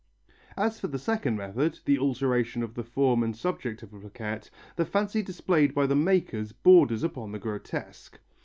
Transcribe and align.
As 0.57 0.79
for 0.79 0.87
the 0.87 0.97
second 0.97 1.35
method, 1.35 1.81
the 1.85 1.99
alteration 1.99 2.63
of 2.63 2.73
the 2.73 2.83
form 2.83 3.21
and 3.21 3.35
subject 3.37 3.83
of 3.83 3.93
a 3.93 3.99
plaquette, 3.99 4.49
the 4.75 4.83
fancy 4.83 5.21
displayed 5.21 5.75
by 5.75 5.85
the 5.85 5.95
makers 5.95 6.53
borders 6.53 7.03
upon 7.03 7.31
the 7.33 7.37
grotesque. 7.37 8.17